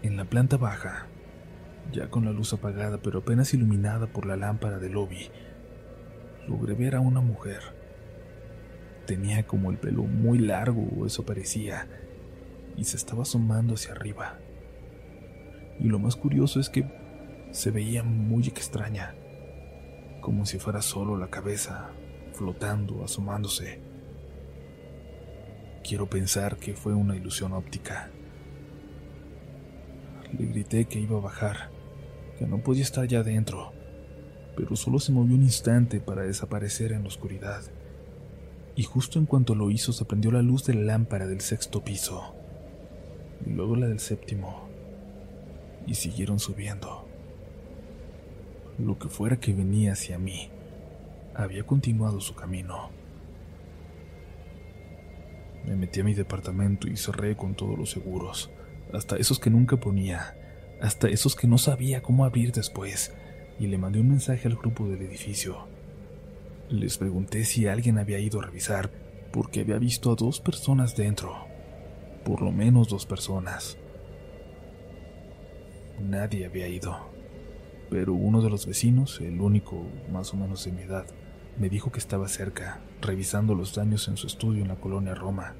En 0.01 0.17
la 0.17 0.25
planta 0.25 0.57
baja, 0.57 1.07
ya 1.91 2.09
con 2.09 2.25
la 2.25 2.31
luz 2.31 2.53
apagada 2.53 2.97
pero 3.01 3.19
apenas 3.19 3.53
iluminada 3.53 4.07
por 4.07 4.25
la 4.25 4.35
lámpara 4.35 4.79
del 4.79 4.93
lobby, 4.93 5.29
logré 6.47 6.73
ver 6.73 6.95
a 6.95 6.99
una 6.99 7.21
mujer. 7.21 7.61
Tenía 9.05 9.45
como 9.45 9.71
el 9.71 9.77
pelo 9.77 10.03
muy 10.03 10.39
largo, 10.39 11.05
eso 11.05 11.25
parecía, 11.25 11.87
y 12.77 12.85
se 12.85 12.97
estaba 12.97 13.23
asomando 13.23 13.73
hacia 13.73 13.91
arriba. 13.91 14.39
Y 15.79 15.87
lo 15.87 15.99
más 15.99 16.15
curioso 16.15 16.59
es 16.59 16.69
que 16.69 16.85
se 17.51 17.71
veía 17.71 18.03
muy 18.03 18.47
extraña, 18.47 19.15
como 20.21 20.45
si 20.45 20.57
fuera 20.57 20.81
solo 20.81 21.17
la 21.17 21.29
cabeza, 21.29 21.91
flotando, 22.33 23.03
asomándose. 23.03 23.92
Quiero 25.83 26.09
pensar 26.09 26.55
que 26.57 26.75
fue 26.75 26.93
una 26.93 27.17
ilusión 27.17 27.51
óptica. 27.51 28.09
Le 30.31 30.45
grité 30.45 30.85
que 30.85 30.99
iba 30.99 31.17
a 31.17 31.21
bajar, 31.21 31.71
que 32.39 32.47
no 32.47 32.59
podía 32.59 32.83
estar 32.83 33.05
ya 33.05 33.19
adentro, 33.19 33.73
pero 34.55 34.77
solo 34.77 34.99
se 34.99 35.11
movió 35.11 35.35
un 35.35 35.43
instante 35.43 35.99
para 35.99 36.23
desaparecer 36.23 36.93
en 36.93 37.01
la 37.01 37.09
oscuridad. 37.09 37.63
Y 38.77 38.83
justo 38.83 39.19
en 39.19 39.25
cuanto 39.25 39.55
lo 39.55 39.69
hizo 39.71 39.91
se 39.91 40.05
prendió 40.05 40.31
la 40.31 40.41
luz 40.41 40.63
de 40.65 40.73
la 40.73 40.83
lámpara 40.83 41.27
del 41.27 41.41
sexto 41.41 41.83
piso, 41.83 42.33
y 43.45 43.49
luego 43.49 43.75
la 43.75 43.87
del 43.87 43.99
séptimo, 43.99 44.69
y 45.85 45.95
siguieron 45.95 46.39
subiendo. 46.39 47.05
Lo 48.79 48.97
que 48.97 49.09
fuera 49.09 49.37
que 49.37 49.53
venía 49.53 49.91
hacia 49.91 50.17
mí, 50.17 50.49
había 51.35 51.65
continuado 51.65 52.21
su 52.21 52.35
camino. 52.35 53.02
Me 55.65 55.75
metí 55.75 56.01
a 56.01 56.03
mi 56.03 56.13
departamento 56.13 56.87
y 56.87 56.97
cerré 56.97 57.35
con 57.35 57.55
todos 57.55 57.77
los 57.77 57.91
seguros 57.91 58.51
hasta 58.93 59.17
esos 59.17 59.39
que 59.39 59.49
nunca 59.49 59.77
ponía, 59.77 60.37
hasta 60.79 61.09
esos 61.09 61.35
que 61.35 61.47
no 61.47 61.57
sabía 61.57 62.03
cómo 62.03 62.25
abrir 62.25 62.51
después, 62.51 63.13
y 63.59 63.67
le 63.67 63.77
mandé 63.77 63.99
un 63.99 64.09
mensaje 64.09 64.47
al 64.47 64.55
grupo 64.55 64.87
del 64.87 65.01
edificio. 65.01 65.67
Les 66.69 66.97
pregunté 66.97 67.43
si 67.45 67.67
alguien 67.67 67.97
había 67.97 68.19
ido 68.19 68.39
a 68.39 68.45
revisar 68.45 68.91
porque 69.31 69.61
había 69.61 69.79
visto 69.79 70.11
a 70.11 70.15
dos 70.15 70.39
personas 70.39 70.95
dentro. 70.95 71.47
Por 72.23 72.41
lo 72.41 72.51
menos 72.51 72.87
dos 72.87 73.05
personas. 73.05 73.77
Nadie 75.99 76.45
había 76.45 76.67
ido. 76.67 76.97
Pero 77.89 78.13
uno 78.13 78.41
de 78.41 78.49
los 78.49 78.65
vecinos, 78.65 79.19
el 79.21 79.41
único 79.41 79.83
más 80.11 80.33
o 80.33 80.37
menos 80.37 80.63
de 80.65 80.71
mi 80.71 80.83
edad, 80.83 81.05
me 81.57 81.69
dijo 81.69 81.91
que 81.91 81.99
estaba 81.99 82.27
cerca, 82.27 82.81
revisando 83.01 83.55
los 83.55 83.75
daños 83.75 84.07
en 84.07 84.17
su 84.17 84.27
estudio 84.27 84.61
en 84.61 84.69
la 84.69 84.75
colonia 84.75 85.13
Roma, 85.13 85.55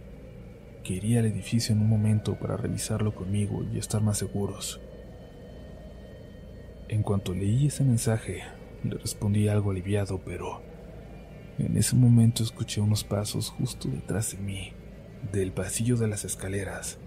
que 0.83 0.93
iría 0.93 1.19
al 1.19 1.25
edificio 1.25 1.73
en 1.73 1.81
un 1.81 1.89
momento 1.89 2.38
para 2.39 2.57
revisarlo 2.57 3.13
conmigo 3.13 3.63
y 3.63 3.77
estar 3.77 4.01
más 4.01 4.17
seguros. 4.17 4.81
En 6.89 7.03
cuanto 7.03 7.33
leí 7.33 7.67
ese 7.67 7.83
mensaje, 7.83 8.43
le 8.83 8.97
respondí 8.97 9.47
algo 9.47 9.71
aliviado, 9.71 10.21
pero 10.23 10.62
en 11.57 11.77
ese 11.77 11.95
momento 11.95 12.43
escuché 12.43 12.81
unos 12.81 13.03
pasos 13.03 13.50
justo 13.50 13.88
detrás 13.88 14.31
de 14.31 14.39
mí, 14.39 14.73
del 15.31 15.51
pasillo 15.51 15.95
de 15.95 16.07
las 16.07 16.25
escaleras, 16.25 16.97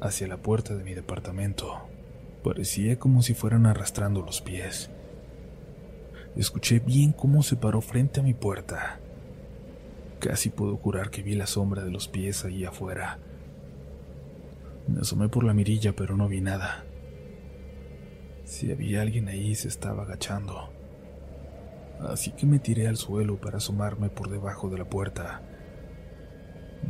hacia 0.00 0.26
la 0.26 0.36
puerta 0.36 0.74
de 0.74 0.84
mi 0.84 0.94
departamento. 0.94 1.88
Parecía 2.42 2.98
como 2.98 3.22
si 3.22 3.32
fueran 3.32 3.64
arrastrando 3.64 4.22
los 4.22 4.42
pies. 4.42 4.90
Escuché 6.36 6.80
bien 6.80 7.12
cómo 7.12 7.42
se 7.42 7.56
paró 7.56 7.80
frente 7.80 8.20
a 8.20 8.22
mi 8.22 8.34
puerta. 8.34 8.98
Casi 10.18 10.50
puedo 10.50 10.76
jurar 10.76 11.10
que 11.10 11.22
vi 11.22 11.34
la 11.34 11.46
sombra 11.46 11.84
de 11.84 11.92
los 11.92 12.08
pies 12.08 12.44
ahí 12.44 12.64
afuera. 12.64 13.18
Me 14.88 15.00
asomé 15.00 15.28
por 15.28 15.44
la 15.44 15.54
mirilla, 15.54 15.94
pero 15.94 16.16
no 16.16 16.28
vi 16.28 16.40
nada. 16.40 16.84
Si 18.44 18.72
había 18.72 19.02
alguien 19.02 19.28
ahí, 19.28 19.54
se 19.54 19.68
estaba 19.68 20.02
agachando. 20.02 20.70
Así 22.00 22.32
que 22.32 22.46
me 22.46 22.58
tiré 22.58 22.88
al 22.88 22.96
suelo 22.96 23.40
para 23.40 23.58
asomarme 23.58 24.08
por 24.08 24.28
debajo 24.28 24.68
de 24.68 24.78
la 24.78 24.84
puerta. 24.84 25.40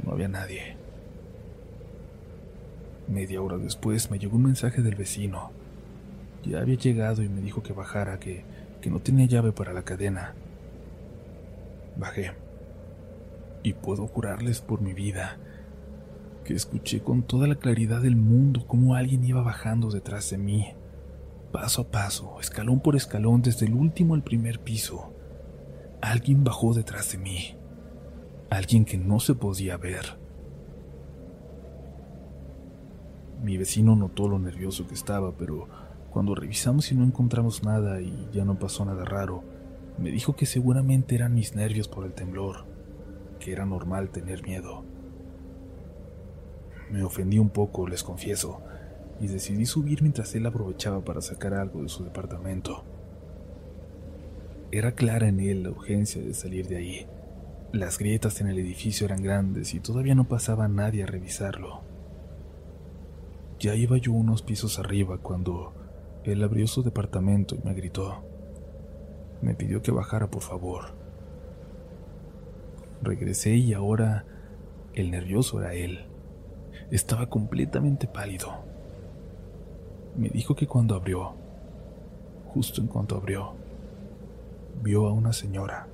No 0.02 0.12
había 0.12 0.28
nadie. 0.28 0.76
Media 3.08 3.42
hora 3.42 3.58
después 3.58 4.10
me 4.10 4.18
llegó 4.18 4.36
un 4.36 4.44
mensaje 4.44 4.80
del 4.80 4.94
vecino. 4.94 5.52
Ya 6.42 6.60
había 6.60 6.76
llegado 6.76 7.22
y 7.22 7.28
me 7.28 7.42
dijo 7.42 7.62
que 7.62 7.72
bajara, 7.72 8.18
que, 8.18 8.44
que 8.85 8.91
no 8.91 9.00
tenía 9.00 9.25
llave 9.25 9.50
para 9.50 9.73
la 9.73 9.83
cadena. 9.83 10.35
Bajé. 11.97 12.33
Y 13.62 13.73
puedo 13.73 14.07
jurarles 14.07 14.61
por 14.61 14.83
mi 14.83 14.93
vida 14.93 15.38
que 16.45 16.53
escuché 16.53 17.00
con 17.00 17.23
toda 17.23 17.47
la 17.47 17.55
claridad 17.55 18.03
del 18.03 18.17
mundo 18.17 18.67
cómo 18.67 18.95
alguien 18.95 19.25
iba 19.25 19.41
bajando 19.41 19.91
detrás 19.91 20.29
de 20.29 20.37
mí, 20.37 20.67
paso 21.50 21.81
a 21.81 21.91
paso, 21.91 22.38
escalón 22.43 22.81
por 22.81 22.95
escalón, 22.95 23.41
desde 23.41 23.64
el 23.64 23.73
último 23.73 24.12
al 24.12 24.23
primer 24.23 24.61
piso. 24.61 25.14
Alguien 26.03 26.45
bajó 26.45 26.75
detrás 26.75 27.11
de 27.12 27.17
mí. 27.17 27.57
Alguien 28.50 28.85
que 28.85 28.99
no 28.99 29.19
se 29.19 29.35
podía 29.35 29.79
ver. 29.79 30.19
Mi 33.43 33.57
vecino 33.57 33.97
notó 33.97 34.29
lo 34.29 34.38
nervioso 34.38 34.87
que 34.87 34.93
estaba, 34.93 35.33
pero 35.33 35.69
cuando 36.14 36.37
revisamos 36.37 36.92
y 36.92 36.94
no 36.94 37.02
encontramos 37.02 37.64
nada 37.64 38.00
y 38.00 38.28
ya 38.33 38.44
no 38.44 38.56
pasó 38.56 38.85
nada 38.85 39.04
raro, 39.04 39.42
me 39.99 40.12
dijo 40.12 40.37
que 40.37 40.47
seguramente 40.47 41.16
eran 41.16 41.35
mis 41.35 41.56
nervios 41.56 41.88
por 41.88 42.04
el 42.06 42.12
temblor, 42.12 42.66
que 43.40 43.50
era 43.50 43.66
normal 43.66 44.11
tener 44.11 44.44
miedo. 44.44 44.85
Me 46.88 47.02
ofendí 47.02 47.40
un 47.40 47.50
poco, 47.50 47.88
les 47.88 48.04
confieso, 48.04 48.61
y 49.21 49.26
decidí 49.26 49.66
subir 49.66 50.02
mientras 50.02 50.33
él 50.37 50.47
aprovechaba 50.47 51.04
para 51.04 51.21
sacar 51.21 51.52
algo 51.52 51.83
de 51.83 51.88
su 51.88 52.04
departamento. 52.04 52.85
Era 54.71 54.92
clara 54.92 55.26
en 55.26 55.40
él 55.40 55.64
la 55.64 55.71
urgencia 55.71 56.23
de 56.23 56.33
salir 56.33 56.68
de 56.68 56.76
ahí. 56.76 57.06
Las 57.73 57.99
grietas 57.99 58.40
en 58.40 58.47
el 58.47 58.61
edificio 58.61 59.04
eran 59.04 59.21
grandes 59.21 59.75
y 59.75 59.80
todavía 59.80 60.14
no 60.14 60.28
pasaba 60.28 60.68
nadie 60.68 61.02
a 61.02 61.06
revisarlo. 61.06 61.80
Ya 63.59 63.75
iba 63.75 63.97
yo 63.97 64.12
unos 64.12 64.42
pisos 64.42 64.78
arriba 64.78 65.18
cuando 65.18 65.72
él 66.24 66.42
abrió 66.42 66.66
su 66.66 66.82
departamento 66.82 67.54
y 67.54 67.60
me 67.64 67.74
gritó. 67.74 68.22
Me 69.42 69.54
pidió 69.54 69.82
que 69.82 69.90
bajara, 69.92 70.28
por 70.30 70.42
favor. 70.42 70.94
Regresé 73.02 73.56
y 73.56 73.74
ahora 73.74 74.24
el 74.94 75.10
nervioso 75.10 75.60
era 75.60 75.74
él. 75.74 76.06
Estaba 76.90 77.28
completamente 77.28 78.06
pálido. 78.06 78.64
Me 80.16 80.28
dijo 80.28 80.54
que 80.54 80.66
cuando 80.66 80.94
abrió, 80.94 81.34
justo 82.46 82.80
en 82.80 82.87
cuanto 82.87 83.16
abrió, 83.16 83.54
vio 84.82 85.06
a 85.06 85.12
una 85.12 85.32
señora, 85.32 85.88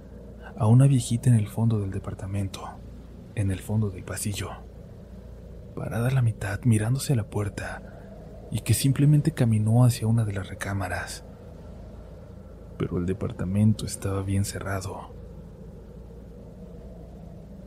a 0.56 0.66
una 0.66 0.86
viejita 0.86 1.30
en 1.30 1.36
el 1.36 1.48
fondo 1.48 1.80
del 1.80 1.90
departamento, 1.90 2.62
en 3.34 3.50
el 3.50 3.60
fondo 3.60 3.90
del 3.90 4.04
pasillo 4.04 4.50
parada 5.80 6.08
a 6.08 6.10
la 6.10 6.22
mitad 6.22 6.60
mirándose 6.64 7.12
a 7.14 7.16
la 7.16 7.24
puerta 7.24 7.99
y 8.50 8.60
que 8.60 8.74
simplemente 8.74 9.32
caminó 9.32 9.84
hacia 9.84 10.06
una 10.06 10.24
de 10.24 10.32
las 10.32 10.48
recámaras. 10.48 11.24
Pero 12.78 12.98
el 12.98 13.06
departamento 13.06 13.86
estaba 13.86 14.22
bien 14.22 14.44
cerrado. 14.44 15.12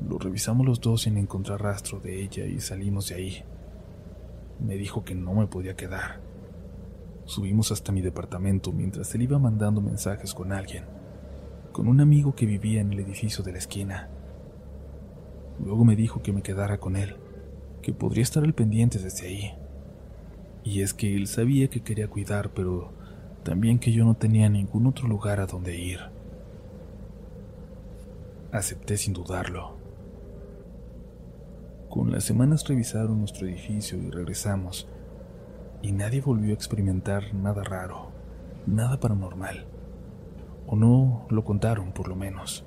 Lo 0.07 0.17
revisamos 0.17 0.65
los 0.65 0.81
dos 0.81 1.03
sin 1.03 1.17
encontrar 1.17 1.61
rastro 1.61 1.99
de 1.99 2.21
ella 2.21 2.45
y 2.45 2.59
salimos 2.59 3.09
de 3.09 3.15
ahí. 3.15 3.43
Me 4.59 4.75
dijo 4.75 5.03
que 5.03 5.15
no 5.15 5.33
me 5.33 5.47
podía 5.47 5.75
quedar. 5.75 6.21
Subimos 7.25 7.71
hasta 7.71 7.91
mi 7.91 8.01
departamento 8.01 8.71
mientras 8.73 9.15
él 9.15 9.21
iba 9.21 9.39
mandando 9.39 9.79
mensajes 9.79 10.33
con 10.33 10.51
alguien, 10.51 10.83
con 11.71 11.87
un 11.87 12.01
amigo 12.01 12.35
que 12.35 12.45
vivía 12.45 12.81
en 12.81 12.91
el 12.91 12.99
edificio 12.99 13.43
de 13.43 13.53
la 13.53 13.59
esquina. 13.59 14.09
Luego 15.63 15.85
me 15.85 15.95
dijo 15.95 16.21
que 16.21 16.33
me 16.33 16.41
quedara 16.41 16.79
con 16.79 16.97
él 16.97 17.17
que 17.83 17.93
podría 17.93 18.23
estar 18.23 18.43
al 18.43 18.55
pendiente 18.55 18.97
desde 18.97 19.27
ahí. 19.27 19.62
Y 20.63 20.81
es 20.81 20.93
que 20.93 21.15
él 21.15 21.27
sabía 21.27 21.69
que 21.69 21.81
quería 21.81 22.07
cuidar, 22.07 22.51
pero 22.51 22.93
también 23.43 23.79
que 23.79 23.91
yo 23.91 24.05
no 24.05 24.15
tenía 24.15 24.49
ningún 24.49 24.87
otro 24.87 25.07
lugar 25.07 25.39
a 25.39 25.45
donde 25.45 25.77
ir. 25.77 25.99
Acepté 28.51 28.97
sin 28.97 29.13
dudarlo. 29.13 29.77
Con 31.89 32.11
las 32.11 32.23
semanas 32.23 32.67
revisaron 32.67 33.19
nuestro 33.19 33.47
edificio 33.47 33.97
y 33.97 34.09
regresamos, 34.09 34.87
y 35.81 35.91
nadie 35.91 36.21
volvió 36.21 36.51
a 36.51 36.55
experimentar 36.55 37.33
nada 37.33 37.63
raro, 37.63 38.11
nada 38.65 38.99
paranormal. 38.99 39.65
O 40.65 40.75
no 40.77 41.27
lo 41.29 41.43
contaron, 41.43 41.91
por 41.91 42.07
lo 42.07 42.15
menos. 42.15 42.65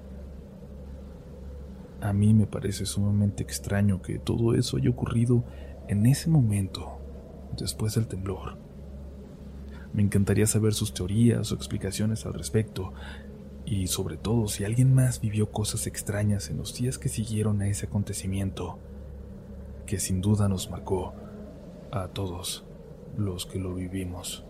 A 2.00 2.12
mí 2.12 2.34
me 2.34 2.46
parece 2.46 2.84
sumamente 2.84 3.42
extraño 3.42 4.02
que 4.02 4.18
todo 4.18 4.54
eso 4.54 4.76
haya 4.76 4.90
ocurrido 4.90 5.44
en 5.88 6.04
ese 6.04 6.28
momento, 6.28 6.98
después 7.56 7.94
del 7.94 8.06
temblor. 8.06 8.56
Me 9.92 10.02
encantaría 10.02 10.46
saber 10.46 10.74
sus 10.74 10.94
teorías 10.94 11.52
o 11.52 11.54
explicaciones 11.54 12.26
al 12.26 12.34
respecto, 12.34 12.92
y 13.64 13.88
sobre 13.88 14.16
todo 14.16 14.46
si 14.46 14.64
alguien 14.64 14.94
más 14.94 15.20
vivió 15.20 15.50
cosas 15.50 15.86
extrañas 15.86 16.50
en 16.50 16.56
los 16.56 16.74
días 16.74 16.98
que 16.98 17.08
siguieron 17.08 17.60
a 17.60 17.68
ese 17.68 17.86
acontecimiento, 17.86 18.78
que 19.86 19.98
sin 19.98 20.20
duda 20.20 20.48
nos 20.48 20.70
marcó 20.70 21.14
a 21.90 22.08
todos 22.08 22.64
los 23.18 23.44
que 23.46 23.58
lo 23.58 23.74
vivimos. 23.74 24.45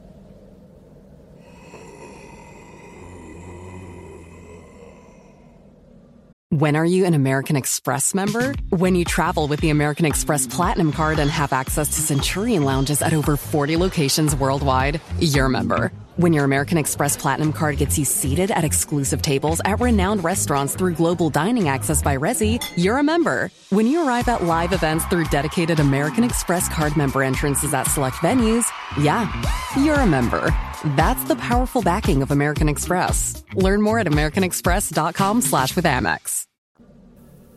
When 6.57 6.75
are 6.75 6.87
you 6.87 7.05
an 7.05 7.13
American 7.13 7.55
Express 7.55 8.15
member? 8.15 8.55
When 8.71 8.95
you 8.95 9.05
travel 9.05 9.47
with 9.47 9.61
the 9.61 9.69
American 9.69 10.07
Express 10.07 10.47
Platinum 10.47 10.91
Card 10.91 11.19
and 11.19 11.31
have 11.31 11.53
access 11.53 11.89
to 11.89 12.01
Centurion 12.01 12.65
lounges 12.65 13.03
at 13.03 13.13
over 13.13 13.37
40 13.37 13.77
locations 13.77 14.35
worldwide, 14.35 14.99
you're 15.21 15.45
a 15.45 15.51
member. 15.51 15.93
When 16.17 16.33
your 16.33 16.45
American 16.45 16.79
Express 16.79 17.15
Platinum 17.15 17.53
Card 17.53 17.77
gets 17.77 17.99
you 17.99 18.07
seated 18.07 18.51
at 18.51 18.65
exclusive 18.65 19.21
tables 19.21 19.61
at 19.67 19.81
renowned 19.81 20.25
restaurants 20.25 20.75
through 20.75 20.95
global 20.95 21.29
dining 21.29 21.69
access 21.69 22.01
by 22.03 22.17
Resi, 22.17 22.59
you're 22.83 22.97
a 22.97 23.03
member. 23.03 23.51
When 23.69 23.87
you 23.87 24.09
arrive 24.09 24.27
at 24.29 24.45
live 24.45 24.73
events 24.73 25.05
through 25.09 25.27
dedicated 25.27 25.79
American 25.79 26.25
Express 26.25 26.71
Card 26.71 26.97
member 26.97 27.23
entrances 27.23 27.75
at 27.75 27.87
select 27.87 28.17
venues, 28.17 28.65
yeah, 28.99 29.31
you're 29.77 30.01
a 30.01 30.07
member. 30.07 30.57
That's 30.97 31.23
the 31.25 31.37
powerful 31.37 31.83
backing 31.83 32.23
of 32.23 32.31
American 32.31 32.71
Express. 32.71 33.45
Learn 33.53 33.83
more 33.83 33.99
at 33.99 34.07
americanexpress.com 34.07 35.43
slash 35.43 35.77
with 35.77 35.85
Amex. 35.85 36.46